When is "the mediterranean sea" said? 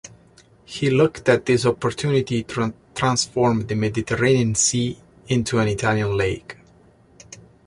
3.67-4.97